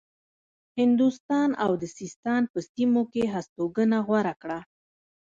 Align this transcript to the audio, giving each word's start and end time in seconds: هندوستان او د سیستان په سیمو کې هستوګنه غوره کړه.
هندوستان 0.79 1.49
او 1.63 1.71
د 1.81 1.83
سیستان 1.97 2.41
په 2.51 2.59
سیمو 2.71 3.03
کې 3.13 3.23
هستوګنه 3.33 3.97
غوره 4.07 4.33
کړه. 4.41 4.59